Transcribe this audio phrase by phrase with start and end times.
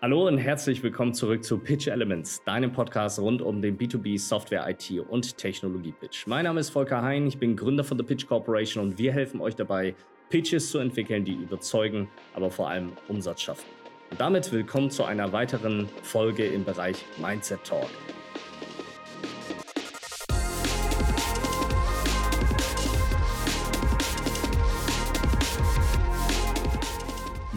[0.00, 4.64] Hallo und herzlich willkommen zurück zu Pitch Elements, deinem Podcast rund um den B2B Software,
[4.70, 6.24] IT und Technologie Pitch.
[6.28, 9.40] Mein Name ist Volker Hein, ich bin Gründer von The Pitch Corporation und wir helfen
[9.40, 9.96] euch dabei,
[10.30, 13.66] Pitches zu entwickeln, die überzeugen, aber vor allem Umsatz schaffen.
[14.12, 17.90] Und damit willkommen zu einer weiteren Folge im Bereich Mindset Talk.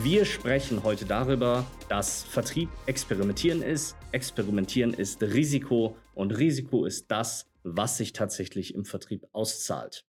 [0.03, 7.51] Wir sprechen heute darüber, dass Vertrieb experimentieren ist, experimentieren ist Risiko und Risiko ist das,
[7.61, 10.07] was sich tatsächlich im Vertrieb auszahlt.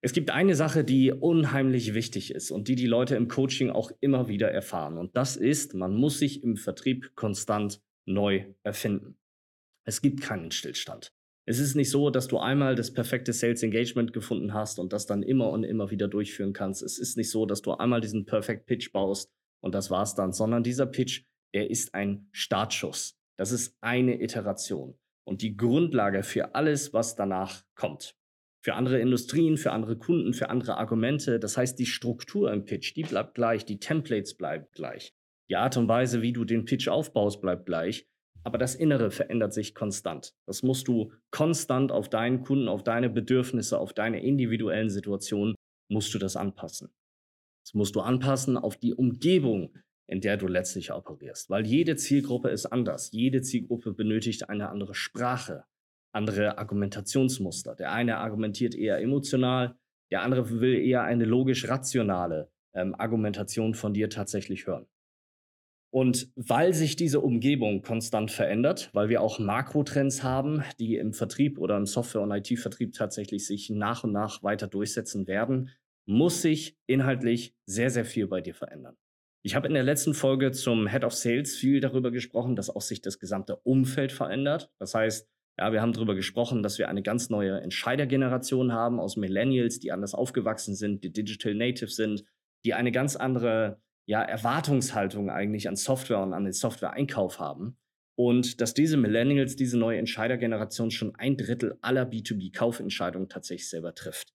[0.00, 3.90] Es gibt eine Sache, die unheimlich wichtig ist und die die Leute im Coaching auch
[3.98, 4.96] immer wieder erfahren.
[4.96, 9.18] Und das ist, man muss sich im Vertrieb konstant neu erfinden.
[9.82, 11.12] Es gibt keinen Stillstand.
[11.48, 15.06] Es ist nicht so, dass du einmal das perfekte Sales Engagement gefunden hast und das
[15.06, 16.82] dann immer und immer wieder durchführen kannst.
[16.82, 20.34] Es ist nicht so, dass du einmal diesen Perfect Pitch baust und das war's dann,
[20.34, 21.24] sondern dieser Pitch,
[21.54, 23.18] der ist ein Startschuss.
[23.38, 28.14] Das ist eine Iteration und die Grundlage für alles, was danach kommt.
[28.62, 31.40] Für andere Industrien, für andere Kunden, für andere Argumente.
[31.40, 35.14] Das heißt, die Struktur im Pitch, die bleibt gleich, die Templates bleiben gleich.
[35.48, 38.06] Die Art und Weise, wie du den Pitch aufbaust, bleibt gleich
[38.48, 40.34] aber das Innere verändert sich konstant.
[40.46, 45.54] Das musst du konstant auf deinen Kunden, auf deine Bedürfnisse, auf deine individuellen Situationen,
[45.90, 46.88] musst du das anpassen.
[47.62, 49.76] Das musst du anpassen auf die Umgebung,
[50.06, 51.50] in der du letztlich operierst.
[51.50, 53.12] Weil jede Zielgruppe ist anders.
[53.12, 55.64] Jede Zielgruppe benötigt eine andere Sprache,
[56.14, 57.74] andere Argumentationsmuster.
[57.74, 59.76] Der eine argumentiert eher emotional,
[60.10, 64.86] der andere will eher eine logisch-rationale ähm, Argumentation von dir tatsächlich hören.
[65.90, 71.58] Und weil sich diese Umgebung konstant verändert, weil wir auch Makrotrends haben, die im Vertrieb
[71.58, 75.70] oder im Software- und IT-Vertrieb tatsächlich sich nach und nach weiter durchsetzen werden,
[76.04, 78.96] muss sich inhaltlich sehr, sehr viel bei dir verändern.
[79.42, 82.82] Ich habe in der letzten Folge zum Head of Sales viel darüber gesprochen, dass auch
[82.82, 84.70] sich das gesamte Umfeld verändert.
[84.78, 85.28] Das heißt,
[85.58, 89.90] ja, wir haben darüber gesprochen, dass wir eine ganz neue Entscheidergeneration haben aus Millennials, die
[89.90, 92.24] anders aufgewachsen sind, die Digital Native sind,
[92.64, 97.76] die eine ganz andere ja, Erwartungshaltung eigentlich an Software und an den Software-Einkauf haben.
[98.16, 104.32] Und dass diese Millennials, diese neue Entscheidergeneration schon ein Drittel aller B2B-Kaufentscheidungen tatsächlich selber trifft.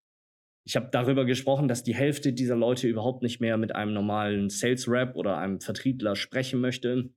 [0.65, 4.49] Ich habe darüber gesprochen, dass die Hälfte dieser Leute überhaupt nicht mehr mit einem normalen
[4.49, 7.09] Sales Rep oder einem Vertriebler sprechen möchte.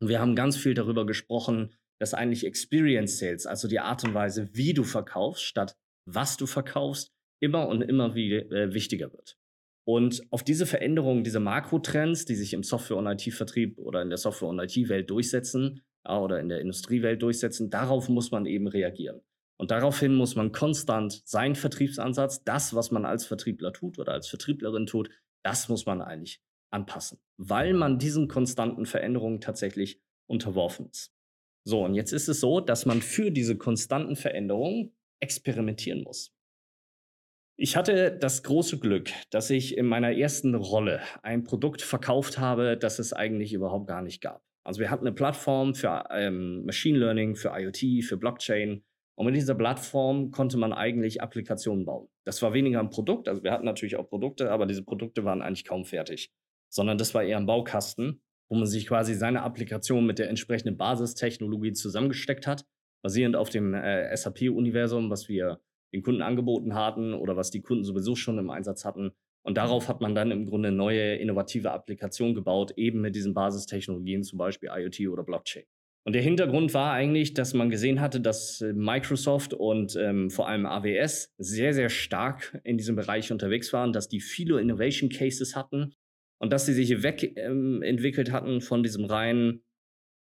[0.00, 4.14] Und wir haben ganz viel darüber gesprochen, dass eigentlich Experience Sales, also die Art und
[4.14, 9.39] Weise, wie du verkaufst, statt was du verkaufst, immer und immer wieder äh, wichtiger wird.
[9.84, 14.18] Und auf diese Veränderungen, diese Makrotrends, die sich im Software- und IT-Vertrieb oder in der
[14.18, 19.20] Software- und IT-Welt durchsetzen oder in der Industriewelt durchsetzen, darauf muss man eben reagieren.
[19.58, 24.26] Und daraufhin muss man konstant seinen Vertriebsansatz, das, was man als Vertriebler tut oder als
[24.26, 25.10] Vertrieblerin tut,
[25.42, 26.40] das muss man eigentlich
[26.70, 31.12] anpassen, weil man diesen konstanten Veränderungen tatsächlich unterworfen ist.
[31.64, 36.32] So, und jetzt ist es so, dass man für diese konstanten Veränderungen experimentieren muss.
[37.62, 42.78] Ich hatte das große Glück, dass ich in meiner ersten Rolle ein Produkt verkauft habe,
[42.78, 44.42] das es eigentlich überhaupt gar nicht gab.
[44.64, 48.82] Also wir hatten eine Plattform für ähm, Machine Learning, für IoT, für Blockchain.
[49.14, 52.08] Und mit dieser Plattform konnte man eigentlich Applikationen bauen.
[52.24, 55.42] Das war weniger ein Produkt, also wir hatten natürlich auch Produkte, aber diese Produkte waren
[55.42, 56.30] eigentlich kaum fertig.
[56.70, 60.78] Sondern das war eher ein Baukasten, wo man sich quasi seine Applikation mit der entsprechenden
[60.78, 62.64] Basistechnologie zusammengesteckt hat,
[63.02, 65.60] basierend auf dem äh, SAP-Universum, was wir
[65.92, 69.12] den Kunden angeboten hatten oder was die Kunden sowieso schon im Einsatz hatten.
[69.42, 74.22] Und darauf hat man dann im Grunde neue innovative Applikationen gebaut, eben mit diesen Basistechnologien,
[74.22, 75.64] zum Beispiel IoT oder Blockchain.
[76.06, 80.48] Und der Hintergrund war eigentlich, dass man gesehen hatte, dass äh, Microsoft und ähm, vor
[80.48, 85.54] allem AWS sehr, sehr stark in diesem Bereich unterwegs waren, dass die viele Innovation Cases
[85.54, 85.94] hatten
[86.38, 89.62] und dass sie sich wegentwickelt ähm, hatten von diesem reinen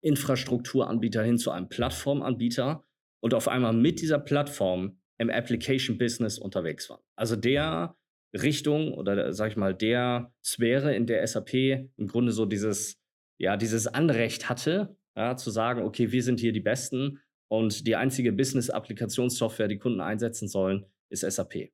[0.02, 2.86] Infrastrukturanbieter hin zu einem Plattformanbieter
[3.22, 7.02] und auf einmal mit dieser Plattform im Application Business unterwegs waren.
[7.16, 7.96] Also der
[8.34, 13.00] Richtung oder sag ich mal der Sphäre, in der SAP im Grunde so dieses
[13.38, 17.96] ja dieses Anrecht hatte, ja, zu sagen, okay, wir sind hier die Besten und die
[17.96, 21.72] einzige Business-Applikationssoftware, die Kunden einsetzen sollen, ist SAP.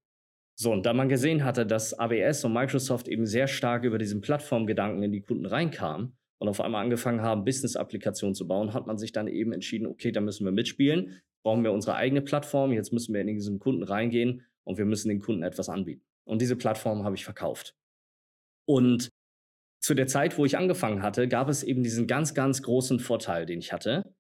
[0.56, 4.20] So, und da man gesehen hatte, dass AWS und Microsoft eben sehr stark über diesen
[4.20, 8.98] Plattformgedanken in die Kunden reinkamen und auf einmal angefangen haben, Business-Applikationen zu bauen, hat man
[8.98, 12.72] sich dann eben entschieden, okay, da müssen wir mitspielen brauchen wir unsere eigene Plattform.
[12.72, 16.04] Jetzt müssen wir in diesen Kunden reingehen und wir müssen den Kunden etwas anbieten.
[16.26, 17.76] Und diese Plattform habe ich verkauft.
[18.66, 19.10] Und
[19.82, 23.46] zu der Zeit, wo ich angefangen hatte, gab es eben diesen ganz, ganz großen Vorteil,
[23.46, 24.14] den ich hatte,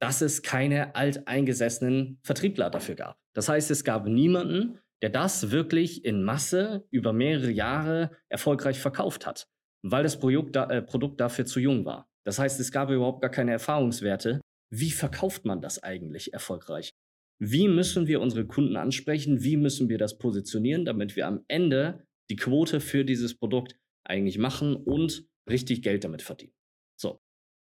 [0.00, 3.18] dass es keine alteingesessenen Vertriebler dafür gab.
[3.34, 9.26] Das heißt, es gab niemanden, der das wirklich in Masse über mehrere Jahre erfolgreich verkauft
[9.26, 9.46] hat,
[9.84, 12.08] weil das Produkt, äh, Produkt dafür zu jung war.
[12.26, 14.40] Das heißt, es gab überhaupt gar keine Erfahrungswerte.
[14.72, 16.94] Wie verkauft man das eigentlich erfolgreich?
[17.38, 19.42] Wie müssen wir unsere Kunden ansprechen?
[19.42, 24.38] Wie müssen wir das positionieren, damit wir am Ende die Quote für dieses Produkt eigentlich
[24.38, 26.54] machen und richtig Geld damit verdienen?
[26.98, 27.20] So.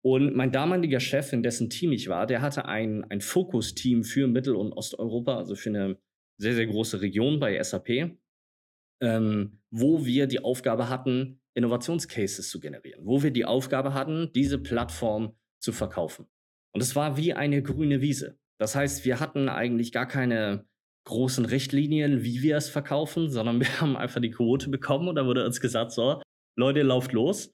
[0.03, 4.27] Und mein damaliger Chef, in dessen Team ich war, der hatte ein, ein Fokusteam für
[4.27, 5.99] Mittel- und Osteuropa, also für eine
[6.41, 8.17] sehr, sehr große Region bei SAP,
[9.01, 14.59] ähm, wo wir die Aufgabe hatten, Innovationscases zu generieren, wo wir die Aufgabe hatten, diese
[14.59, 16.27] Plattform zu verkaufen.
[16.73, 18.39] Und es war wie eine grüne Wiese.
[18.59, 20.67] Das heißt, wir hatten eigentlich gar keine
[21.05, 25.25] großen Richtlinien, wie wir es verkaufen, sondern wir haben einfach die Quote bekommen und da
[25.25, 26.21] wurde uns gesagt, so,
[26.55, 27.51] Leute, lauft los.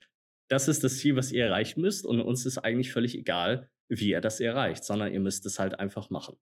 [0.50, 4.10] Das ist das Ziel, was ihr erreichen müsst und uns ist eigentlich völlig egal, wie
[4.10, 6.36] ihr das erreicht, sondern ihr müsst es halt einfach machen.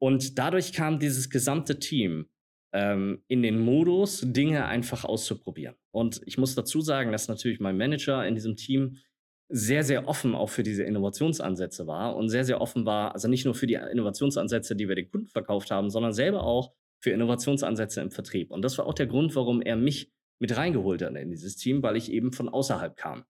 [0.00, 2.28] Und dadurch kam dieses gesamte Team
[2.72, 5.76] ähm, in den Modus, Dinge einfach auszuprobieren.
[5.90, 8.98] Und ich muss dazu sagen, dass natürlich mein Manager in diesem Team
[9.48, 13.44] sehr, sehr offen auch für diese Innovationsansätze war und sehr, sehr offen war, also nicht
[13.44, 16.72] nur für die Innovationsansätze, die wir den Kunden verkauft haben, sondern selber auch
[17.02, 18.50] für Innovationsansätze im Vertrieb.
[18.50, 21.82] Und das war auch der Grund, warum er mich mit reingeholt hat in dieses Team,
[21.82, 23.24] weil ich eben von außerhalb kam.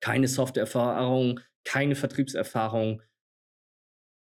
[0.00, 3.00] Keine Softwareerfahrung, keine Vertriebserfahrung,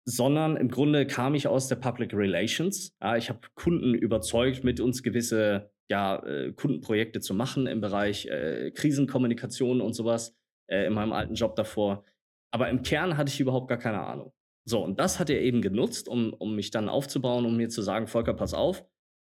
[0.06, 2.95] sondern im Grunde kam ich aus der Public Relations.
[3.01, 8.25] Ja, ich habe Kunden überzeugt, mit uns gewisse ja, äh, Kundenprojekte zu machen im Bereich
[8.25, 10.36] äh, Krisenkommunikation und sowas
[10.68, 12.06] äh, in meinem alten Job davor.
[12.53, 14.33] Aber im Kern hatte ich überhaupt gar keine Ahnung.
[14.68, 17.81] So, und das hat er eben genutzt, um, um mich dann aufzubauen, um mir zu
[17.81, 18.86] sagen, Volker, pass auf,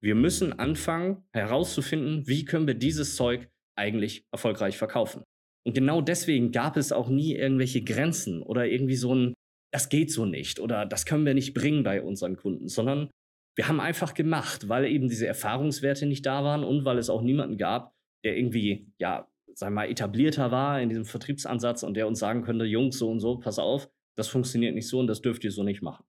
[0.01, 5.23] wir müssen anfangen herauszufinden, wie können wir dieses Zeug eigentlich erfolgreich verkaufen.
[5.65, 9.33] Und genau deswegen gab es auch nie irgendwelche Grenzen oder irgendwie so ein,
[9.71, 13.09] das geht so nicht oder das können wir nicht bringen bei unseren Kunden, sondern
[13.55, 17.21] wir haben einfach gemacht, weil eben diese Erfahrungswerte nicht da waren und weil es auch
[17.21, 17.93] niemanden gab,
[18.23, 22.65] der irgendwie, ja, sag mal, etablierter war in diesem Vertriebsansatz und der uns sagen könnte,
[22.65, 25.63] Jungs, so und so, pass auf, das funktioniert nicht so und das dürft ihr so
[25.63, 26.05] nicht machen.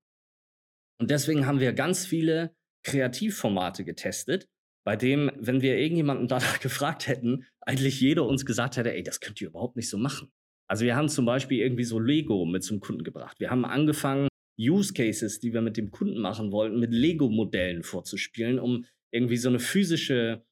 [1.01, 4.49] Und deswegen haben wir ganz viele Kreativformate getestet,
[4.85, 9.21] bei dem, wenn wir irgendjemanden danach gefragt hätten, eigentlich jeder uns gesagt hätte, ey, das
[9.21, 10.31] könnt ihr überhaupt nicht so machen.
[10.69, 13.41] Also wir haben zum Beispiel irgendwie so Lego mit zum Kunden gebracht.
[13.41, 14.29] Wir haben angefangen,
[14.61, 19.49] Use Cases, die wir mit dem Kunden machen wollten, mit Lego-Modellen vorzuspielen, um irgendwie so
[19.49, 20.45] eine physische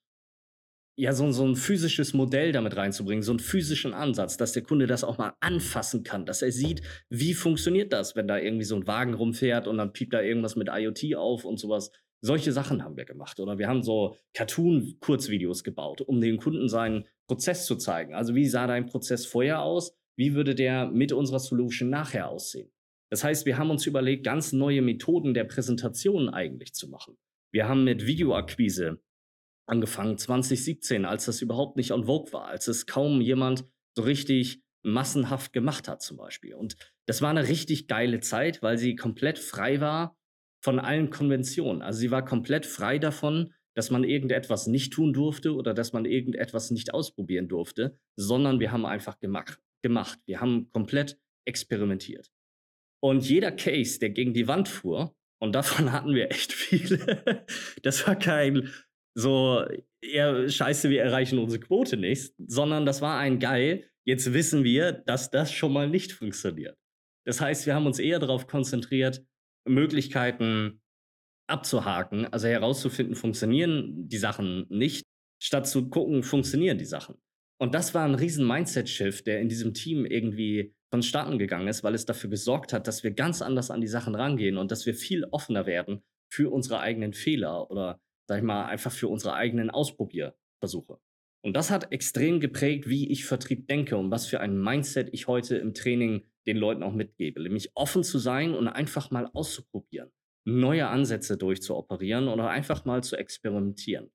[0.98, 4.86] ja, so, so ein physisches Modell damit reinzubringen, so einen physischen Ansatz, dass der Kunde
[4.86, 6.80] das auch mal anfassen kann, dass er sieht,
[7.10, 10.56] wie funktioniert das, wenn da irgendwie so ein Wagen rumfährt und dann piept da irgendwas
[10.56, 11.90] mit IoT auf und sowas.
[12.22, 13.38] Solche Sachen haben wir gemacht.
[13.40, 18.14] Oder wir haben so Cartoon-Kurzvideos gebaut, um den Kunden seinen Prozess zu zeigen.
[18.14, 19.94] Also wie sah dein Prozess vorher aus?
[20.16, 22.70] Wie würde der mit unserer Solution nachher aussehen?
[23.10, 27.16] Das heißt, wir haben uns überlegt, ganz neue Methoden der Präsentation eigentlich zu machen.
[27.52, 29.00] Wir haben mit Videoakquise
[29.68, 33.64] angefangen 2017, als das überhaupt nicht on vogue war, als es kaum jemand
[33.96, 36.54] so richtig massenhaft gemacht hat zum Beispiel.
[36.54, 36.76] Und
[37.06, 40.16] das war eine richtig geile Zeit, weil sie komplett frei war
[40.62, 41.82] von allen Konventionen.
[41.82, 46.06] Also sie war komplett frei davon, dass man irgendetwas nicht tun durfte oder dass man
[46.06, 49.60] irgendetwas nicht ausprobieren durfte, sondern wir haben einfach gemacht.
[49.86, 50.18] Gemacht.
[50.26, 52.30] Wir haben komplett experimentiert.
[53.00, 57.44] Und jeder Case, der gegen die Wand fuhr, und davon hatten wir echt viele,
[57.82, 58.72] das war kein
[59.14, 59.64] so,
[60.02, 64.92] eher scheiße, wir erreichen unsere Quote nicht, sondern das war ein geil, jetzt wissen wir,
[64.92, 66.76] dass das schon mal nicht funktioniert.
[67.24, 69.24] Das heißt, wir haben uns eher darauf konzentriert,
[69.66, 70.82] Möglichkeiten
[71.48, 75.06] abzuhaken, also herauszufinden, funktionieren die Sachen nicht,
[75.42, 77.16] statt zu gucken, funktionieren die Sachen.
[77.58, 81.94] Und das war ein riesen Mindset-Shift, der in diesem Team irgendwie vonstatten gegangen ist, weil
[81.94, 84.94] es dafür gesorgt hat, dass wir ganz anders an die Sachen rangehen und dass wir
[84.94, 89.70] viel offener werden für unsere eigenen Fehler oder sag ich mal, einfach für unsere eigenen
[89.70, 90.98] Ausprobierversuche.
[91.42, 95.28] Und das hat extrem geprägt, wie ich Vertrieb denke und was für ein Mindset ich
[95.28, 97.40] heute im Training den Leuten auch mitgebe.
[97.40, 100.10] Nämlich offen zu sein und einfach mal auszuprobieren,
[100.44, 104.10] neue Ansätze durchzuoperieren oder einfach mal zu experimentieren.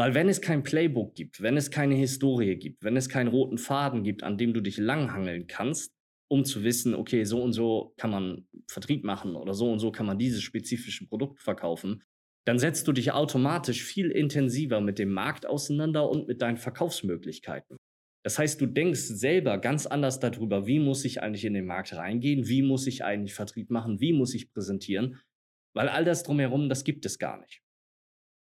[0.00, 3.58] Weil wenn es kein Playbook gibt, wenn es keine Historie gibt, wenn es keinen roten
[3.58, 5.92] Faden gibt, an dem du dich langhangeln kannst,
[6.26, 9.92] um zu wissen, okay, so und so kann man Vertrieb machen oder so und so
[9.92, 12.02] kann man dieses spezifische Produkt verkaufen,
[12.46, 17.76] dann setzt du dich automatisch viel intensiver mit dem Markt auseinander und mit deinen Verkaufsmöglichkeiten.
[18.24, 21.94] Das heißt, du denkst selber ganz anders darüber, wie muss ich eigentlich in den Markt
[21.94, 25.20] reingehen, wie muss ich eigentlich Vertrieb machen, wie muss ich präsentieren,
[25.76, 27.60] weil all das drumherum, das gibt es gar nicht.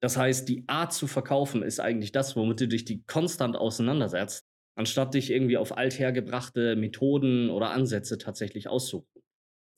[0.05, 4.45] Das heißt, die Art zu verkaufen ist eigentlich das, womit du dich die konstant auseinandersetzt,
[4.77, 9.09] anstatt dich irgendwie auf althergebrachte Methoden oder Ansätze tatsächlich auszuruhen.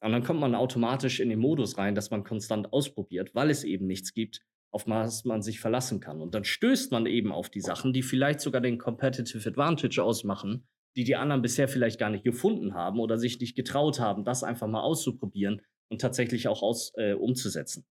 [0.02, 3.62] Und dann kommt man automatisch in den Modus rein, dass man konstant ausprobiert, weil es
[3.62, 4.40] eben nichts gibt,
[4.73, 6.21] auf was man sich verlassen kann.
[6.21, 10.66] Und dann stößt man eben auf die Sachen, die vielleicht sogar den Competitive Advantage ausmachen,
[10.97, 14.42] die die anderen bisher vielleicht gar nicht gefunden haben oder sich nicht getraut haben, das
[14.42, 17.87] einfach mal auszuprobieren und tatsächlich auch aus, äh, umzusetzen.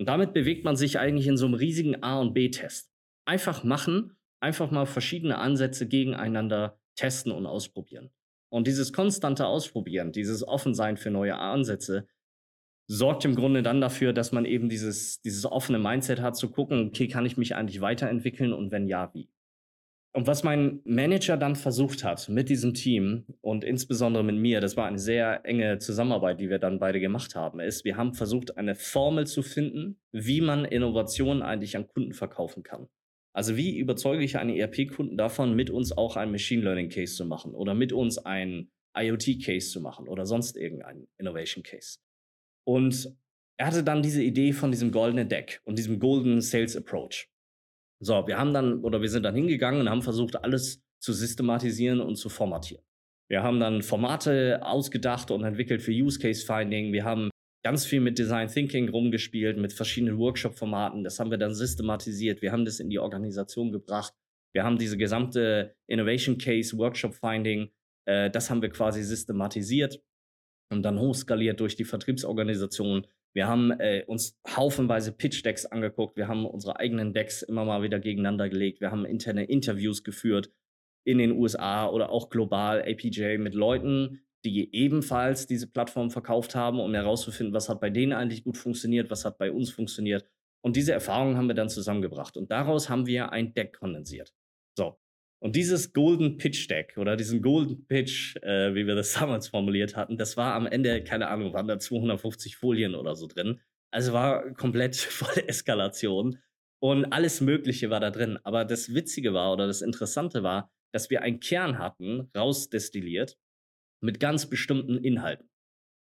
[0.00, 2.90] Und damit bewegt man sich eigentlich in so einem riesigen A- und B-Test.
[3.26, 8.08] Einfach machen, einfach mal verschiedene Ansätze gegeneinander testen und ausprobieren.
[8.48, 12.08] Und dieses konstante Ausprobieren, dieses Offensein für neue Ansätze,
[12.86, 16.88] sorgt im Grunde dann dafür, dass man eben dieses, dieses offene Mindset hat, zu gucken,
[16.88, 19.28] okay, kann ich mich eigentlich weiterentwickeln und wenn ja, wie?
[20.12, 24.76] Und was mein Manager dann versucht hat mit diesem Team und insbesondere mit mir, das
[24.76, 28.56] war eine sehr enge Zusammenarbeit, die wir dann beide gemacht haben, ist, wir haben versucht,
[28.56, 32.88] eine Formel zu finden, wie man Innovationen eigentlich an Kunden verkaufen kann.
[33.32, 37.24] Also wie überzeuge ich einen ERP-Kunden davon, mit uns auch einen Machine Learning Case zu
[37.24, 41.98] machen oder mit uns einen IoT Case zu machen oder sonst irgendeinen Innovation Case.
[42.66, 43.16] Und
[43.56, 47.28] er hatte dann diese Idee von diesem goldenen Deck und diesem Golden Sales Approach.
[48.02, 52.00] So, wir haben dann oder wir sind dann hingegangen und haben versucht, alles zu systematisieren
[52.00, 52.84] und zu formatieren.
[53.28, 56.92] Wir haben dann Formate ausgedacht und entwickelt für Use Case Finding.
[56.92, 57.30] Wir haben
[57.64, 61.04] ganz viel mit Design Thinking rumgespielt, mit verschiedenen Workshop-Formaten.
[61.04, 62.42] Das haben wir dann systematisiert.
[62.42, 64.12] Wir haben das in die Organisation gebracht.
[64.52, 67.70] Wir haben diese gesamte Innovation Case, Workshop Finding,
[68.06, 70.02] äh, das haben wir quasi systematisiert
[70.72, 73.06] und dann hochskaliert durch die Vertriebsorganisation.
[73.32, 76.16] Wir haben äh, uns haufenweise Pitch-Decks angeguckt.
[76.16, 78.80] Wir haben unsere eigenen Decks immer mal wieder gegeneinander gelegt.
[78.80, 80.50] Wir haben interne Interviews geführt
[81.04, 86.80] in den USA oder auch global APJ mit Leuten, die ebenfalls diese Plattform verkauft haben,
[86.80, 90.24] um herauszufinden, was hat bei denen eigentlich gut funktioniert, was hat bei uns funktioniert.
[90.62, 92.36] Und diese Erfahrungen haben wir dann zusammengebracht.
[92.36, 94.34] Und daraus haben wir ein Deck kondensiert.
[94.76, 94.98] So.
[95.42, 99.96] Und dieses Golden Pitch Deck oder diesen Golden Pitch, äh, wie wir das damals formuliert
[99.96, 103.60] hatten, das war am Ende, keine Ahnung, waren da 250 Folien oder so drin.
[103.90, 106.38] Also war komplett voll Eskalation.
[106.82, 108.38] Und alles Mögliche war da drin.
[108.42, 113.38] Aber das Witzige war oder das Interessante war, dass wir einen Kern hatten, rausdestilliert,
[114.02, 115.50] mit ganz bestimmten Inhalten.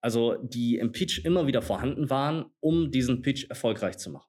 [0.02, 4.29] Also die im Pitch immer wieder vorhanden waren, um diesen Pitch erfolgreich zu machen.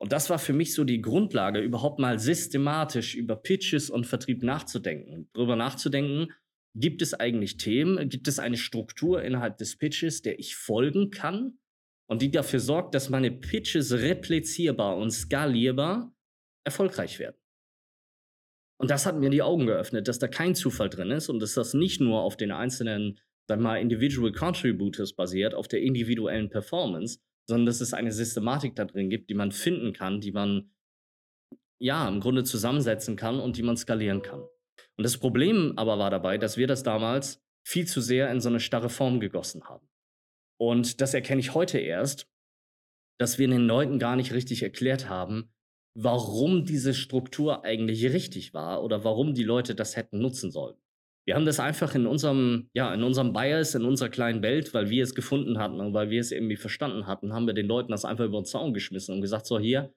[0.00, 4.42] Und das war für mich so die Grundlage, überhaupt mal systematisch über Pitches und Vertrieb
[4.42, 5.28] nachzudenken.
[5.32, 6.32] Darüber nachzudenken,
[6.74, 11.58] gibt es eigentlich Themen, gibt es eine Struktur innerhalb des Pitches, der ich folgen kann
[12.08, 16.14] und die dafür sorgt, dass meine Pitches replizierbar und skalierbar
[16.64, 17.36] erfolgreich werden.
[18.80, 21.54] Und das hat mir die Augen geöffnet, dass da kein Zufall drin ist und dass
[21.54, 27.18] das nicht nur auf den einzelnen, sag mal, Individual Contributors basiert, auf der individuellen Performance,
[27.48, 30.70] sondern dass es eine Systematik da drin gibt, die man finden kann, die man
[31.80, 34.40] ja im Grunde zusammensetzen kann und die man skalieren kann.
[34.40, 38.48] Und das Problem aber war dabei, dass wir das damals viel zu sehr in so
[38.48, 39.88] eine starre Form gegossen haben.
[40.60, 42.28] Und das erkenne ich heute erst,
[43.18, 45.52] dass wir den Leuten gar nicht richtig erklärt haben,
[45.96, 50.76] warum diese Struktur eigentlich richtig war oder warum die Leute das hätten nutzen sollen.
[51.28, 54.88] Wir haben das einfach in unserem, ja, in unserem Bias, in unserer kleinen Welt, weil
[54.88, 57.92] wir es gefunden hatten und weil wir es irgendwie verstanden hatten, haben wir den Leuten
[57.92, 59.92] das einfach über den Zaun geschmissen und gesagt, so hier,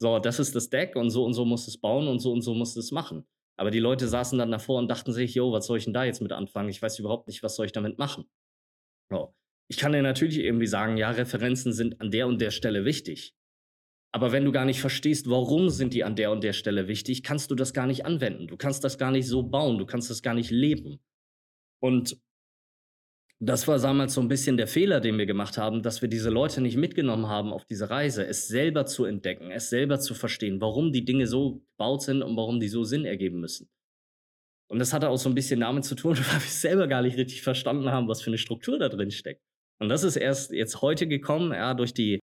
[0.00, 2.42] so, das ist das Deck und so und so muss es bauen und so und
[2.42, 3.26] so muss es machen.
[3.58, 6.04] Aber die Leute saßen dann davor und dachten sich, jo, was soll ich denn da
[6.04, 6.68] jetzt mit anfangen?
[6.68, 8.30] Ich weiß überhaupt nicht, was soll ich damit machen.
[9.10, 9.34] So.
[9.68, 13.34] Ich kann dir natürlich irgendwie sagen, ja, Referenzen sind an der und der Stelle wichtig.
[14.16, 17.22] Aber wenn du gar nicht verstehst, warum sind die an der und der Stelle wichtig,
[17.22, 18.46] kannst du das gar nicht anwenden.
[18.46, 21.00] Du kannst das gar nicht so bauen, du kannst das gar nicht leben.
[21.82, 22.18] Und
[23.38, 26.30] das war damals so ein bisschen der Fehler, den wir gemacht haben, dass wir diese
[26.30, 30.62] Leute nicht mitgenommen haben auf diese Reise, es selber zu entdecken, es selber zu verstehen,
[30.62, 33.68] warum die Dinge so gebaut sind und warum die so Sinn ergeben müssen.
[34.68, 37.18] Und das hatte auch so ein bisschen damit zu tun, weil wir selber gar nicht
[37.18, 39.42] richtig verstanden haben, was für eine Struktur da drin steckt.
[39.78, 42.18] Und das ist erst jetzt heute gekommen, ja, durch die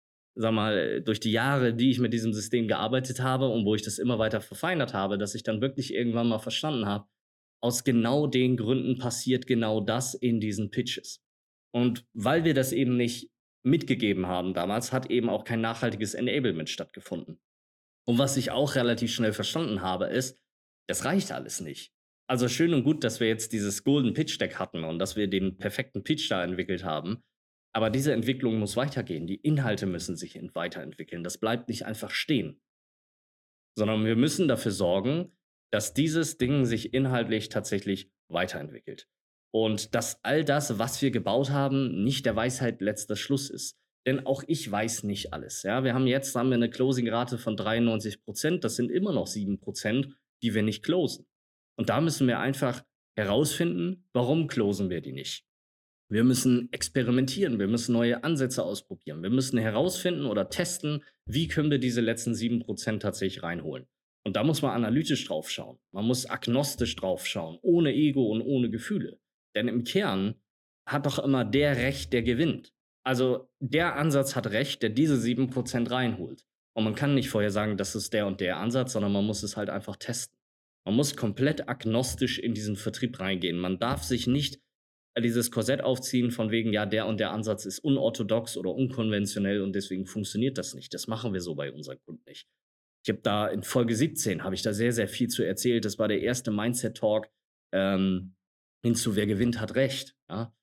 [0.41, 3.81] sag mal, durch die Jahre, die ich mit diesem System gearbeitet habe und wo ich
[3.81, 7.07] das immer weiter verfeinert habe, dass ich dann wirklich irgendwann mal verstanden habe,
[7.61, 11.21] aus genau den Gründen passiert genau das in diesen Pitches.
[11.75, 13.29] Und weil wir das eben nicht
[13.65, 17.41] mitgegeben haben damals, hat eben auch kein nachhaltiges Enablement stattgefunden.
[18.07, 20.39] Und was ich auch relativ schnell verstanden habe, ist,
[20.87, 21.91] das reicht alles nicht.
[22.29, 25.27] Also schön und gut, dass wir jetzt dieses Golden Pitch Deck hatten und dass wir
[25.27, 27.23] den perfekten Pitch da entwickelt haben.
[27.73, 29.27] Aber diese Entwicklung muss weitergehen.
[29.27, 31.23] Die Inhalte müssen sich weiterentwickeln.
[31.23, 32.61] Das bleibt nicht einfach stehen.
[33.77, 35.37] Sondern wir müssen dafür sorgen,
[35.71, 39.07] dass dieses Ding sich inhaltlich tatsächlich weiterentwickelt.
[39.51, 43.77] Und dass all das, was wir gebaut haben, nicht der Weisheit letzter Schluss ist.
[44.07, 45.63] Denn auch ich weiß nicht alles.
[45.63, 48.63] Ja, wir haben jetzt haben wir eine Closing-Rate von 93 Prozent.
[48.63, 51.27] Das sind immer noch 7 Prozent, die wir nicht closen.
[51.77, 52.83] Und da müssen wir einfach
[53.15, 55.45] herausfinden, warum closen wir die nicht.
[56.11, 61.69] Wir müssen experimentieren, wir müssen neue Ansätze ausprobieren, wir müssen herausfinden oder testen, wie können
[61.69, 63.85] wir diese letzten 7% tatsächlich reinholen.
[64.25, 65.77] Und da muss man analytisch drauf schauen.
[65.91, 69.19] Man muss agnostisch drauf schauen, ohne Ego und ohne Gefühle.
[69.55, 70.35] Denn im Kern
[70.87, 72.73] hat doch immer der Recht, der gewinnt.
[73.03, 76.45] Also der Ansatz hat Recht, der diese 7% reinholt.
[76.75, 79.43] Und man kann nicht vorher sagen, das ist der und der Ansatz, sondern man muss
[79.43, 80.37] es halt einfach testen.
[80.85, 83.59] Man muss komplett agnostisch in diesen Vertrieb reingehen.
[83.59, 84.59] Man darf sich nicht
[85.21, 89.73] dieses Korsett aufziehen von wegen, ja, der und der Ansatz ist unorthodox oder unkonventionell und
[89.73, 90.93] deswegen funktioniert das nicht.
[90.93, 92.47] Das machen wir so bei unseren Kunden nicht.
[93.05, 95.85] Ich habe da in Folge 17 habe ich da sehr, sehr viel zu erzählt.
[95.85, 97.29] Das war der erste Mindset-Talk
[97.73, 98.35] ähm,
[98.83, 100.15] hinzu, wer gewinnt, hat recht.
[100.29, 100.53] Ja?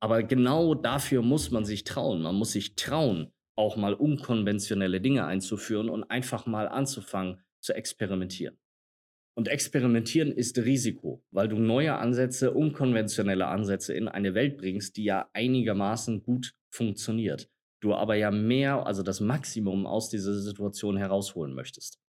[0.00, 2.22] Aber genau dafür muss man sich trauen.
[2.22, 8.58] Man muss sich trauen, auch mal unkonventionelle Dinge einzuführen und einfach mal anzufangen zu experimentieren.
[9.36, 15.04] Und experimentieren ist Risiko, weil du neue Ansätze, unkonventionelle Ansätze in eine Welt bringst, die
[15.04, 17.50] ja einigermaßen gut funktioniert.
[17.82, 22.00] Du aber ja mehr, also das Maximum aus dieser Situation herausholen möchtest.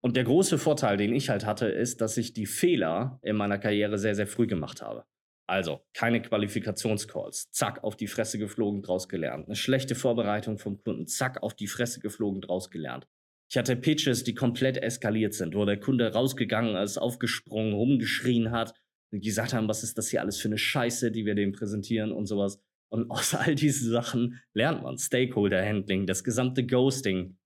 [0.00, 3.58] Und der große Vorteil, den ich halt hatte, ist, dass ich die Fehler in meiner
[3.58, 5.04] Karriere sehr, sehr früh gemacht habe.
[5.46, 9.46] Also keine Qualifikationscalls, zack, auf die Fresse geflogen, draus gelernt.
[9.46, 13.06] Eine schlechte Vorbereitung vom Kunden, zack, auf die Fresse geflogen, draus gelernt.
[13.54, 18.74] Ich hatte Pitches, die komplett eskaliert sind, wo der Kunde rausgegangen ist, aufgesprungen, rumgeschrien hat
[19.12, 22.10] und gesagt haben, was ist das hier alles für eine Scheiße, die wir dem präsentieren
[22.10, 22.60] und sowas.
[22.88, 27.38] Und aus all diesen Sachen lernt man Stakeholder-Handling, das gesamte Ghosting,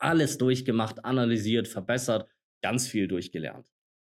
[0.00, 2.26] alles durchgemacht, analysiert, verbessert,
[2.62, 3.66] ganz viel durchgelernt.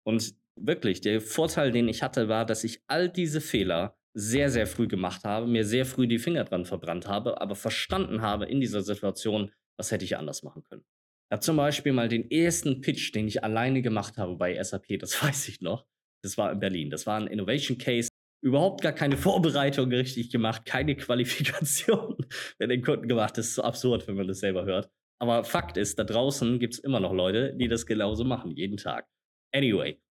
[0.06, 4.68] Und wirklich, der Vorteil, den ich hatte, war, dass ich all diese Fehler sehr, sehr
[4.68, 8.60] früh gemacht habe, mir sehr früh die Finger dran verbrannt habe, aber verstanden habe in
[8.60, 10.86] dieser Situation, was hätte ich anders machen können.
[11.32, 15.22] Habe zum Beispiel mal den ersten Pitch, den ich alleine gemacht habe bei SAP, das
[15.24, 15.86] weiß ich noch.
[16.24, 16.90] Das war in Berlin.
[16.90, 18.10] Das war ein Innovation Case.
[18.44, 23.38] Überhaupt gar keine Vorbereitung richtig gemacht, keine Qualifikation für den Kunden gemacht.
[23.38, 24.90] Das ist so absurd, wenn man das selber hört.
[25.22, 28.78] Aber Fakt ist, da draußen gibt es immer noch Leute, die das genauso machen, jeden
[28.78, 29.08] Tag.
[29.54, 30.02] Anyway,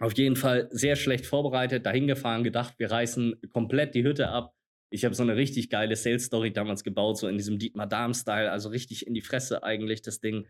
[0.00, 4.54] auf jeden Fall sehr schlecht vorbereitet, dahin gefahren, gedacht, wir reißen komplett die Hütte ab.
[4.90, 8.70] Ich habe so eine richtig geile Sales-Story damals gebaut, so in diesem Dietmar Darm-Style, also
[8.70, 10.48] richtig in die Fresse eigentlich das Ding.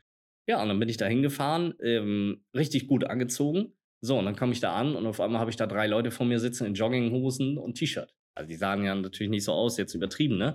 [0.48, 3.72] Ja, und dann bin ich da hingefahren, ähm, richtig gut angezogen.
[4.00, 6.10] So, und dann komme ich da an und auf einmal habe ich da drei Leute
[6.10, 8.14] vor mir sitzen in Jogginghosen und T-Shirt.
[8.36, 10.54] Also die sahen ja natürlich nicht so aus, jetzt übertrieben, ne?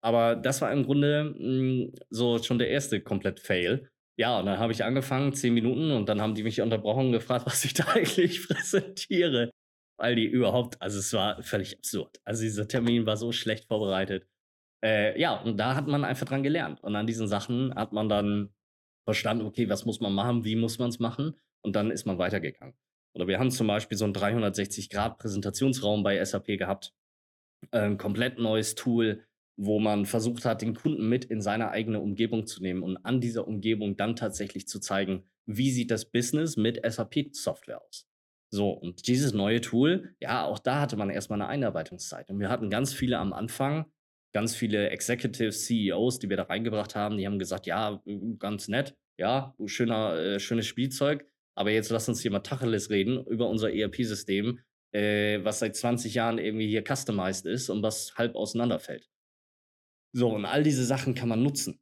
[0.00, 3.88] Aber das war im Grunde mh, hm, so schon der erste komplett Fail.
[4.16, 7.12] Ja, und dann habe ich angefangen, zehn Minuten, und dann haben die mich unterbrochen und
[7.12, 9.50] gefragt, was ich da eigentlich präsentiere
[9.96, 12.20] weil die überhaupt, also es war völlig absurd.
[12.24, 14.26] Also dieser Termin war so schlecht vorbereitet.
[14.84, 16.82] Äh, ja, und da hat man einfach dran gelernt.
[16.82, 18.50] Und an diesen Sachen hat man dann
[19.04, 21.38] verstanden, okay, was muss man machen, wie muss man es machen?
[21.62, 22.74] Und dann ist man weitergegangen.
[23.14, 26.92] Oder wir haben zum Beispiel so einen 360-Grad-Präsentationsraum bei SAP gehabt.
[27.70, 29.24] Ein komplett neues Tool,
[29.56, 33.20] wo man versucht hat, den Kunden mit in seine eigene Umgebung zu nehmen und an
[33.20, 38.08] dieser Umgebung dann tatsächlich zu zeigen, wie sieht das Business mit SAP-Software aus.
[38.54, 42.30] So, und dieses neue Tool, ja, auch da hatte man erstmal eine Einarbeitungszeit.
[42.30, 43.86] Und wir hatten ganz viele am Anfang,
[44.32, 48.00] ganz viele Executives, CEOs, die wir da reingebracht haben, die haben gesagt, ja,
[48.38, 53.26] ganz nett, ja, schöner, äh, schönes Spielzeug, aber jetzt lass uns hier mal Tacheles reden
[53.26, 54.60] über unser ERP-System,
[54.92, 59.10] äh, was seit 20 Jahren irgendwie hier customized ist und was halb auseinanderfällt.
[60.12, 61.80] So, und all diese Sachen kann man nutzen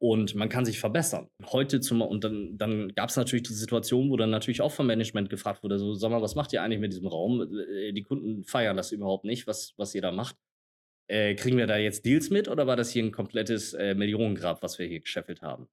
[0.00, 1.28] und man kann sich verbessern.
[1.46, 4.86] Heute zum und dann, dann gab es natürlich die Situation, wo dann natürlich auch vom
[4.86, 7.42] Management gefragt wurde, so sag mal, was macht ihr eigentlich mit diesem Raum?
[7.42, 10.36] Äh, die Kunden feiern das überhaupt nicht, was, was ihr da macht.
[11.10, 14.62] Äh, kriegen wir da jetzt Deals mit oder war das hier ein komplettes äh, Millionengrab,
[14.62, 15.68] was wir hier gescheffelt haben?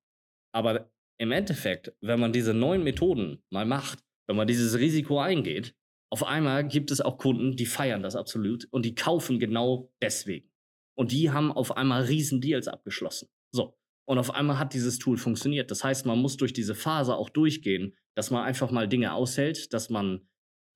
[0.54, 5.76] Aber im Endeffekt, wenn man diese neuen Methoden mal macht, wenn man dieses Risiko eingeht,
[6.12, 10.50] auf einmal gibt es auch Kunden, die feiern das absolut und die kaufen genau deswegen.
[10.98, 13.28] Und die haben auf einmal riesen Deals abgeschlossen.
[13.52, 13.78] So.
[14.08, 15.72] Und auf einmal hat dieses Tool funktioniert.
[15.72, 19.74] Das heißt, man muss durch diese Phase auch durchgehen, dass man einfach mal Dinge aushält,
[19.74, 20.28] dass man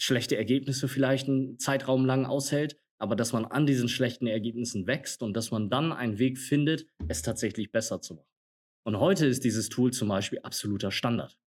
[0.01, 5.21] schlechte Ergebnisse vielleicht einen Zeitraum lang aushält, aber dass man an diesen schlechten Ergebnissen wächst
[5.21, 8.27] und dass man dann einen Weg findet, es tatsächlich besser zu machen.
[8.85, 11.37] Und heute ist dieses Tool zum Beispiel absoluter Standard.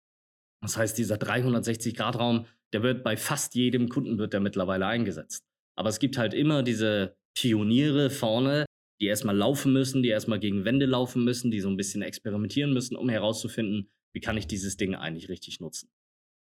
[0.62, 5.42] Das heißt, dieser 360-Grad-Raum, der wird bei fast jedem Kunden wird der mittlerweile eingesetzt.
[5.76, 8.66] Aber es gibt halt immer diese Pioniere vorne,
[9.00, 12.72] die erstmal laufen müssen, die erstmal gegen Wände laufen müssen, die so ein bisschen experimentieren
[12.72, 15.90] müssen, um herauszufinden, wie kann ich dieses Ding eigentlich richtig nutzen.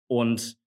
[0.09, 0.57] Und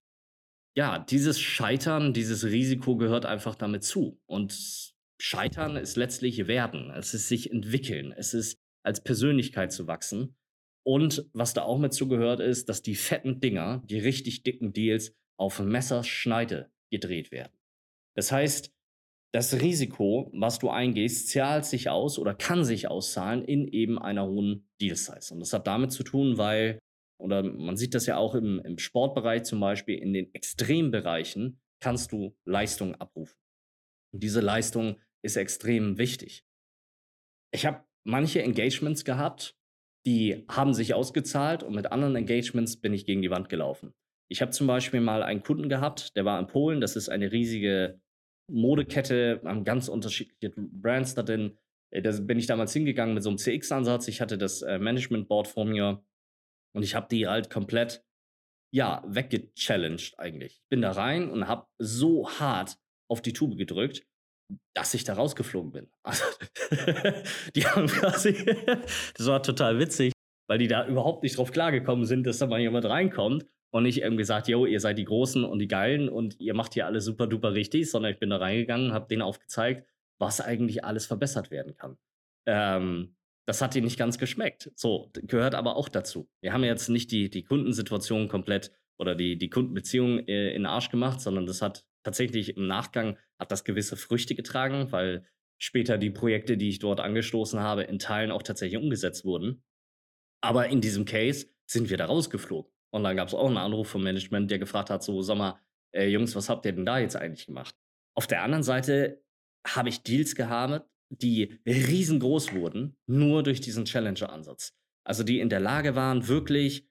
[0.76, 4.20] ja, dieses Scheitern, dieses Risiko gehört einfach damit zu.
[4.26, 10.37] Und Scheitern ist letztlich Werden, es ist sich entwickeln, es ist als Persönlichkeit zu wachsen.
[10.85, 15.14] Und was da auch mit zugehört ist, dass die fetten Dinger, die richtig dicken Deals
[15.38, 17.52] auf Messerschneide gedreht werden.
[18.16, 18.72] Das heißt,
[19.32, 24.26] das Risiko, was du eingehst, zahlt sich aus oder kann sich auszahlen in eben einer
[24.26, 25.32] hohen Deal Size.
[25.32, 26.78] Und das hat damit zu tun, weil
[27.18, 32.12] oder man sieht das ja auch im, im Sportbereich zum Beispiel, in den Extrembereichen kannst
[32.12, 33.36] du Leistung abrufen.
[34.12, 36.44] Und diese Leistung ist extrem wichtig.
[37.54, 39.56] Ich habe manche Engagements gehabt,
[40.04, 43.94] die haben sich ausgezahlt und mit anderen Engagements bin ich gegen die Wand gelaufen.
[44.28, 46.80] Ich habe zum Beispiel mal einen Kunden gehabt, der war in Polen.
[46.80, 48.00] Das ist eine riesige
[48.52, 51.58] Modekette, haben ganz unterschiedliche Brands da drin.
[51.90, 54.08] Äh, da bin ich damals hingegangen mit so einem CX-Ansatz.
[54.08, 56.04] Ich hatte das äh, Management Board vor mir
[56.74, 58.04] und ich habe die halt komplett,
[58.72, 60.60] ja, weggechallenged eigentlich.
[60.62, 62.78] Ich bin da rein und habe so hart
[63.10, 64.06] auf die Tube gedrückt,
[64.74, 65.90] dass ich da rausgeflogen bin.
[66.04, 66.24] Also,
[67.54, 68.32] die haben quasi,
[69.14, 70.12] das war total witzig,
[70.48, 74.02] weil die da überhaupt nicht drauf klargekommen sind, dass da mal jemand reinkommt und nicht
[74.02, 77.06] eben gesagt, yo, ihr seid die Großen und die Geilen und ihr macht hier alles
[77.06, 81.50] super duper richtig, sondern ich bin da reingegangen, habe denen aufgezeigt, was eigentlich alles verbessert
[81.50, 81.96] werden kann.
[82.46, 84.70] Ähm, das hat ihnen nicht ganz geschmeckt.
[84.76, 86.28] So, gehört aber auch dazu.
[86.42, 90.66] Wir haben jetzt nicht die, die Kundensituation komplett oder die, die Kundenbeziehung äh, in den
[90.66, 95.96] Arsch gemacht, sondern das hat tatsächlich im Nachgang hat das gewisse Früchte getragen, weil später
[95.96, 99.64] die Projekte, die ich dort angestoßen habe, in Teilen auch tatsächlich umgesetzt wurden.
[100.42, 102.70] Aber in diesem Case sind wir da rausgeflogen.
[102.92, 105.59] Und dann gab es auch einen Anruf vom Management, der gefragt hat, so, sag mal,
[105.94, 107.74] äh, Jungs, was habt ihr denn da jetzt eigentlich gemacht?
[108.14, 109.22] Auf der anderen Seite
[109.66, 114.74] habe ich Deals gehabt, die riesengroß wurden, nur durch diesen Challenger-Ansatz.
[115.05, 116.88] Also die in der Lage waren, wirklich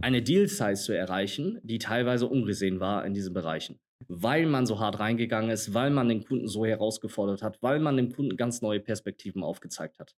[0.00, 3.80] eine Deal-Size zu erreichen, die teilweise ungesehen war in diesen Bereichen.
[4.08, 7.96] Weil man so hart reingegangen ist, weil man den Kunden so herausgefordert hat, weil man
[7.96, 10.14] dem Kunden ganz neue Perspektiven aufgezeigt hat.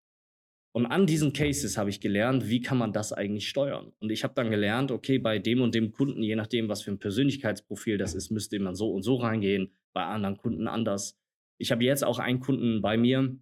[0.74, 3.92] Und an diesen Cases habe ich gelernt, wie kann man das eigentlich steuern.
[4.00, 6.92] Und ich habe dann gelernt, okay, bei dem und dem Kunden, je nachdem, was für
[6.92, 11.20] ein Persönlichkeitsprofil das ist, müsste man so und so reingehen, bei anderen Kunden anders.
[11.58, 13.38] Ich habe jetzt auch einen Kunden bei mir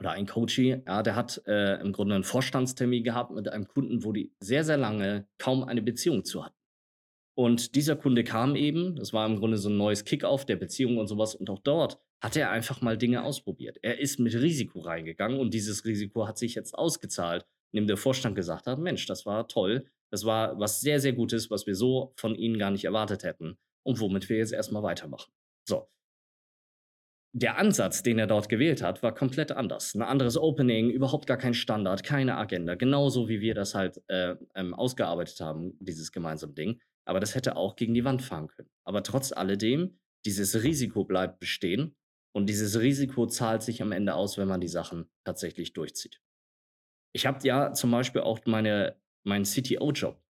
[0.00, 4.02] oder einen Coachie, ja, der hat äh, im Grunde einen Vorstandstermin gehabt mit einem Kunden,
[4.02, 6.56] wo die sehr, sehr lange kaum eine Beziehung zu hatten.
[7.34, 10.98] Und dieser Kunde kam eben, das war im Grunde so ein neues Kickoff der Beziehung
[10.98, 11.34] und sowas.
[11.34, 13.78] Und auch dort hat er einfach mal Dinge ausprobiert.
[13.82, 18.36] Er ist mit Risiko reingegangen und dieses Risiko hat sich jetzt ausgezahlt, indem der Vorstand
[18.36, 22.12] gesagt hat, Mensch, das war toll, das war was sehr, sehr Gutes, was wir so
[22.16, 25.32] von Ihnen gar nicht erwartet hätten und womit wir jetzt erstmal weitermachen.
[25.68, 25.88] So.
[27.34, 29.94] Der Ansatz, den er dort gewählt hat, war komplett anders.
[29.94, 32.74] Ein anderes Opening, überhaupt gar kein Standard, keine Agenda.
[32.74, 36.80] Genauso wie wir das halt äh, ähm, ausgearbeitet haben, dieses gemeinsame Ding.
[37.04, 38.68] Aber das hätte auch gegen die Wand fahren können.
[38.84, 41.96] Aber trotz alledem, dieses Risiko bleibt bestehen
[42.34, 46.20] und dieses Risiko zahlt sich am Ende aus, wenn man die Sachen tatsächlich durchzieht.
[47.14, 50.22] Ich habe ja zum Beispiel auch meine, meinen CTO-Job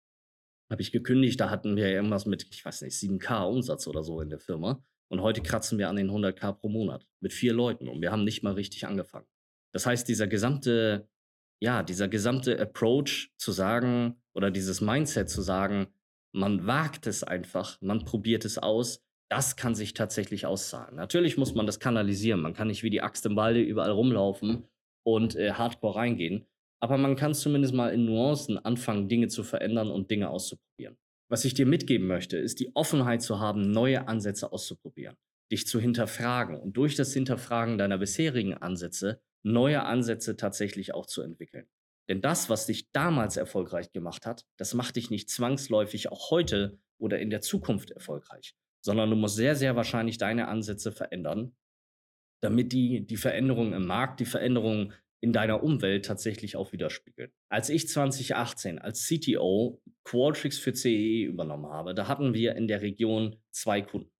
[0.70, 1.40] habe ich gekündigt.
[1.40, 4.82] Da hatten wir irgendwas mit, ich weiß nicht, 7K Umsatz oder so in der Firma.
[5.08, 8.24] Und heute kratzen wir an den 100K pro Monat mit vier Leuten und wir haben
[8.24, 9.26] nicht mal richtig angefangen.
[9.72, 11.08] Das heißt, dieser gesamte,
[11.60, 15.88] ja, dieser gesamte Approach zu sagen oder dieses Mindset zu sagen,
[16.32, 20.96] man wagt es einfach, man probiert es aus, das kann sich tatsächlich auszahlen.
[20.96, 22.40] Natürlich muss man das kanalisieren.
[22.40, 24.68] Man kann nicht wie die Axt im Walde überall rumlaufen
[25.04, 26.46] und äh, hardcore reingehen.
[26.80, 30.96] Aber man kann zumindest mal in Nuancen anfangen, Dinge zu verändern und Dinge auszuprobieren.
[31.28, 35.16] Was ich dir mitgeben möchte, ist die Offenheit zu haben, neue Ansätze auszuprobieren,
[35.52, 41.22] dich zu hinterfragen und durch das Hinterfragen deiner bisherigen Ansätze neue Ansätze tatsächlich auch zu
[41.22, 41.66] entwickeln.
[42.08, 46.80] Denn das, was dich damals erfolgreich gemacht hat, das macht dich nicht zwangsläufig auch heute
[46.98, 51.54] oder in der Zukunft erfolgreich, sondern du musst sehr, sehr wahrscheinlich deine Ansätze verändern,
[52.42, 57.30] damit die, die Veränderungen im Markt, die Veränderungen in deiner Umwelt tatsächlich auch widerspiegeln.
[57.50, 62.68] Als ich 2018 als CTO Qualtrics für CEE e übernommen habe, da hatten wir in
[62.68, 64.10] der Region zwei Kunden.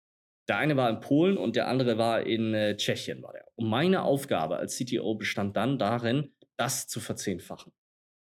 [0.49, 3.47] Der eine war in Polen und der andere war in äh, Tschechien, war der.
[3.55, 7.73] Und meine Aufgabe als CTO bestand dann darin, das zu verzehnfachen.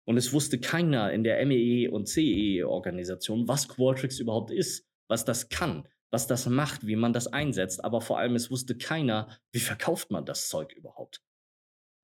[0.06, 5.48] Und es wusste keiner in der MEE und CEE-Organisation, was Qualtrics überhaupt ist, was das
[5.48, 7.84] kann, was das macht, wie man das einsetzt.
[7.84, 11.20] Aber vor allem, es wusste keiner, wie verkauft man das Zeug überhaupt.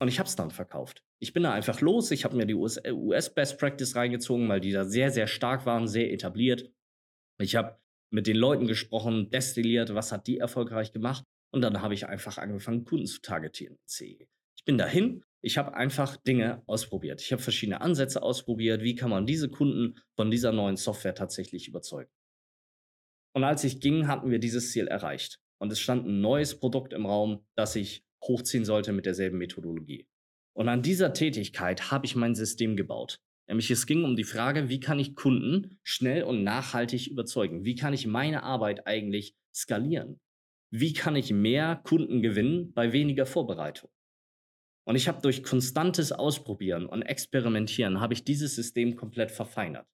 [0.00, 1.04] Und ich habe es dann verkauft.
[1.20, 2.10] Ich bin da einfach los.
[2.10, 5.86] Ich habe mir die US, äh, Practice reingezogen, weil die da sehr, sehr stark waren,
[5.86, 6.72] sehr etabliert.
[7.38, 7.78] Ich habe
[8.12, 11.22] mit den Leuten gesprochen, destilliert, was hat die erfolgreich gemacht.
[11.52, 13.78] Und dann habe ich einfach angefangen, Kunden zu targetieren.
[13.86, 17.20] Ich bin dahin, ich habe einfach Dinge ausprobiert.
[17.20, 18.82] Ich habe verschiedene Ansätze ausprobiert.
[18.82, 22.10] Wie kann man diese Kunden von dieser neuen Software tatsächlich überzeugen?
[23.32, 25.40] Und als ich ging, hatten wir dieses Ziel erreicht.
[25.58, 30.06] Und es stand ein neues Produkt im Raum, das ich hochziehen sollte mit derselben Methodologie.
[30.54, 33.20] Und an dieser Tätigkeit habe ich mein System gebaut.
[33.48, 37.64] Nämlich es ging um die Frage, wie kann ich Kunden schnell und nachhaltig überzeugen?
[37.64, 40.20] Wie kann ich meine Arbeit eigentlich skalieren?
[40.72, 43.90] Wie kann ich mehr Kunden gewinnen bei weniger Vorbereitung?
[44.86, 49.86] Und ich habe durch konstantes Ausprobieren und Experimentieren habe ich dieses System komplett verfeinert.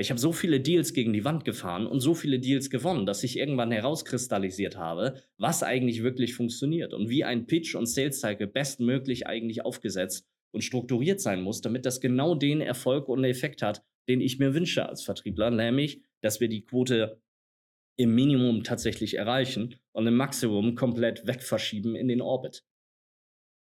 [0.00, 3.22] Ich habe so viele Deals gegen die Wand gefahren und so viele Deals gewonnen, dass
[3.22, 8.46] ich irgendwann herauskristallisiert habe, was eigentlich wirklich funktioniert und wie ein Pitch und Sales Cycle
[8.46, 13.84] bestmöglich eigentlich aufgesetzt und strukturiert sein muss, damit das genau den Erfolg und Effekt hat,
[14.08, 17.20] den ich mir wünsche als Vertriebler, nämlich, dass wir die Quote
[17.98, 22.64] im Minimum tatsächlich erreichen und im Maximum komplett wegverschieben in den Orbit.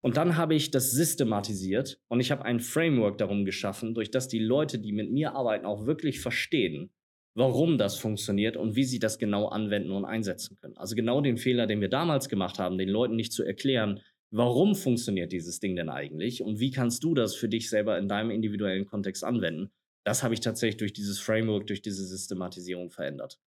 [0.07, 4.29] Und dann habe ich das systematisiert und ich habe ein Framework darum geschaffen, durch das
[4.29, 6.93] die Leute, die mit mir arbeiten, auch wirklich verstehen,
[7.35, 10.77] warum das funktioniert und wie sie das genau anwenden und einsetzen können.
[10.77, 14.77] Also genau den Fehler, den wir damals gemacht haben, den Leuten nicht zu erklären, warum
[14.77, 18.31] funktioniert dieses Ding denn eigentlich und wie kannst du das für dich selber in deinem
[18.31, 19.73] individuellen Kontext anwenden.
[20.05, 23.41] Das habe ich tatsächlich durch dieses Framework, durch diese Systematisierung verändert.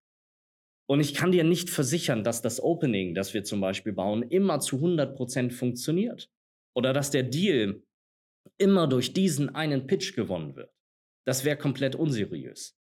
[0.89, 4.59] Und ich kann dir nicht versichern, dass das Opening, das wir zum Beispiel bauen, immer
[4.59, 6.29] zu 100% funktioniert.
[6.75, 7.83] Oder dass der Deal
[8.57, 10.73] immer durch diesen einen Pitch gewonnen wird.
[11.25, 12.77] Das wäre komplett unseriös.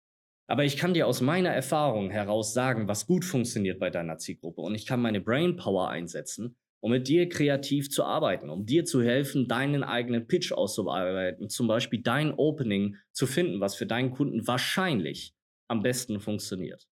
[0.51, 4.63] Aber ich kann dir aus meiner Erfahrung heraus sagen, was gut funktioniert bei deiner Zielgruppe.
[4.63, 9.03] Und ich kann meine Brainpower einsetzen, um mit dir kreativ zu arbeiten, um dir zu
[9.03, 14.47] helfen, deinen eigenen Pitch auszuarbeiten, zum Beispiel dein Opening zu finden, was für deinen Kunden
[14.47, 15.35] wahrscheinlich
[15.69, 16.88] am besten funktioniert.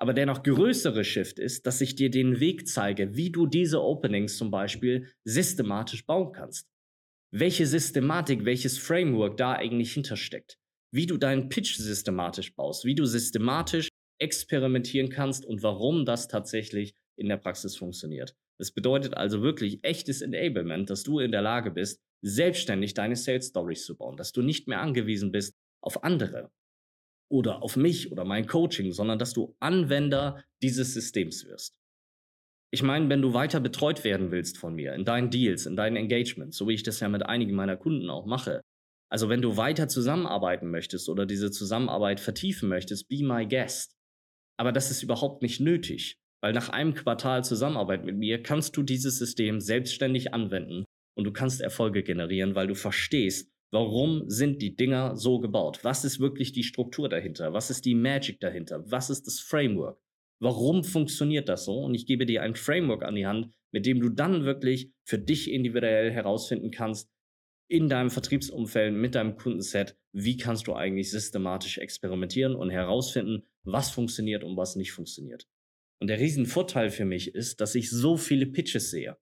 [0.00, 3.82] Aber der noch größere Shift ist, dass ich dir den Weg zeige, wie du diese
[3.82, 6.68] Openings zum Beispiel systematisch bauen kannst.
[7.32, 10.56] Welche Systematik, welches Framework da eigentlich hintersteckt.
[10.92, 13.88] Wie du deinen Pitch systematisch baust, wie du systematisch
[14.20, 18.34] experimentieren kannst und warum das tatsächlich in der Praxis funktioniert.
[18.58, 23.48] Das bedeutet also wirklich echtes Enablement, dass du in der Lage bist, selbstständig deine Sales
[23.48, 26.50] Stories zu bauen, dass du nicht mehr angewiesen bist auf andere
[27.30, 31.74] oder auf mich oder mein Coaching, sondern dass du Anwender dieses Systems wirst.
[32.70, 35.96] Ich meine, wenn du weiter betreut werden willst von mir in deinen Deals, in deinen
[35.96, 38.62] Engagements, so wie ich das ja mit einigen meiner Kunden auch mache,
[39.10, 43.96] also wenn du weiter zusammenarbeiten möchtest oder diese Zusammenarbeit vertiefen möchtest, be my guest.
[44.58, 48.82] Aber das ist überhaupt nicht nötig, weil nach einem Quartal Zusammenarbeit mit mir kannst du
[48.82, 50.84] dieses System selbstständig anwenden
[51.16, 55.80] und du kannst Erfolge generieren, weil du verstehst, Warum sind die Dinger so gebaut?
[55.82, 57.52] Was ist wirklich die Struktur dahinter?
[57.52, 58.82] Was ist die Magic dahinter?
[58.90, 60.00] Was ist das Framework?
[60.40, 61.80] Warum funktioniert das so?
[61.80, 65.18] Und ich gebe dir ein Framework an die Hand, mit dem du dann wirklich für
[65.18, 67.10] dich individuell herausfinden kannst,
[67.70, 73.90] in deinem Vertriebsumfeld, mit deinem Kundenset, wie kannst du eigentlich systematisch experimentieren und herausfinden, was
[73.90, 75.46] funktioniert und was nicht funktioniert.
[76.00, 79.18] Und der Riesenvorteil für mich ist, dass ich so viele Pitches sehe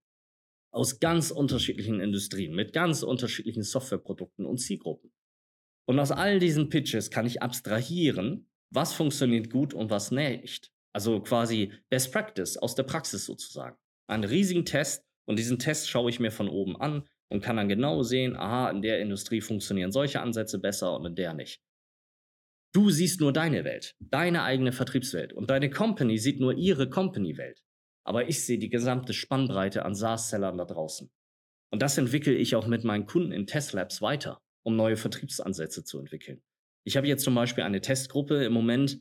[0.77, 5.11] aus ganz unterschiedlichen Industrien, mit ganz unterschiedlichen Softwareprodukten und Zielgruppen.
[5.89, 10.71] Und aus all diesen Pitches kann ich abstrahieren, was funktioniert gut und was nicht.
[10.93, 13.77] Also quasi Best Practice aus der Praxis sozusagen.
[14.07, 17.69] Einen riesigen Test und diesen Test schaue ich mir von oben an und kann dann
[17.69, 21.63] genau sehen, aha, in der Industrie funktionieren solche Ansätze besser und in der nicht.
[22.75, 27.63] Du siehst nur deine Welt, deine eigene Vertriebswelt und deine Company sieht nur ihre Company-Welt
[28.07, 31.11] aber ich sehe die gesamte Spannbreite an SaaS-Sellern da draußen.
[31.73, 35.99] Und das entwickle ich auch mit meinen Kunden in Testlabs weiter, um neue Vertriebsansätze zu
[35.99, 36.41] entwickeln.
[36.87, 39.01] Ich habe jetzt zum Beispiel eine Testgruppe im Moment,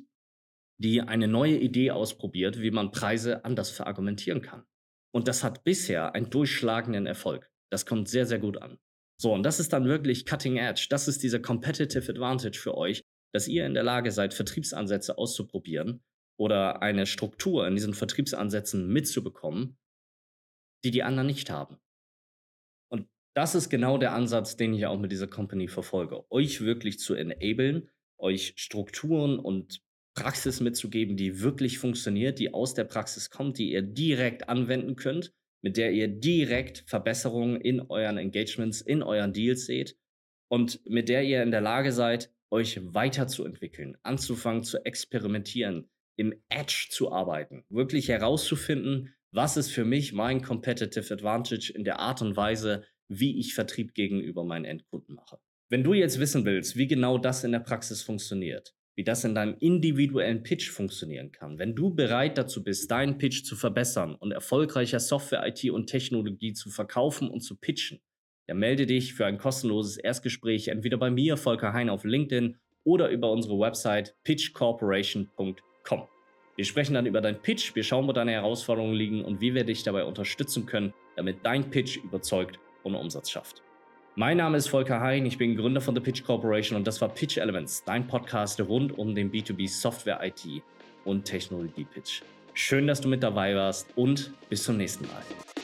[0.81, 4.65] die eine neue Idee ausprobiert, wie man Preise anders verargumentieren kann.
[5.13, 7.49] Und das hat bisher einen durchschlagenden Erfolg.
[7.71, 8.79] Das kommt sehr, sehr gut an.
[9.21, 10.87] So, und das ist dann wirklich Cutting Edge.
[10.89, 16.03] Das ist dieser Competitive Advantage für euch, dass ihr in der Lage seid, Vertriebsansätze auszuprobieren
[16.37, 19.77] oder eine Struktur in diesen Vertriebsansätzen mitzubekommen,
[20.83, 21.77] die die anderen nicht haben.
[22.89, 26.29] Und das ist genau der Ansatz, den ich auch mit dieser Company verfolge.
[26.31, 29.81] Euch wirklich zu enablen, euch Strukturen und
[30.15, 35.33] Praxis mitzugeben, die wirklich funktioniert, die aus der Praxis kommt, die ihr direkt anwenden könnt,
[35.61, 39.97] mit der ihr direkt Verbesserungen in euren Engagements, in euren Deals seht
[40.47, 46.87] und mit der ihr in der Lage seid, euch weiterzuentwickeln, anzufangen zu experimentieren, im Edge
[46.89, 52.37] zu arbeiten, wirklich herauszufinden, was ist für mich mein Competitive Advantage in der Art und
[52.37, 55.39] Weise, wie ich Vertrieb gegenüber meinen Endkunden mache.
[55.69, 59.35] Wenn du jetzt wissen willst, wie genau das in der Praxis funktioniert, wie das in
[59.35, 64.31] deinem individuellen Pitch funktionieren kann, wenn du bereit dazu bist, deinen Pitch zu verbessern und
[64.31, 67.99] erfolgreicher Software, IT und Technologie zu verkaufen und zu pitchen,
[68.47, 73.09] dann melde dich für ein kostenloses Erstgespräch entweder bei mir, Volker Hein, auf LinkedIn oder
[73.09, 76.03] über unsere Website pitchcorporation.com komm.
[76.55, 79.65] Wir sprechen dann über deinen Pitch, wir schauen, wo deine Herausforderungen liegen und wie wir
[79.65, 83.61] dich dabei unterstützen können, damit dein Pitch überzeugt und Umsatz schafft.
[84.15, 87.09] Mein Name ist Volker Hein, ich bin Gründer von The Pitch Corporation und das war
[87.09, 90.63] Pitch Elements, dein Podcast rund um den B2B Software IT
[91.03, 92.21] und Technologie Pitch.
[92.53, 95.54] Schön, dass du mit dabei warst und bis zum nächsten Mal.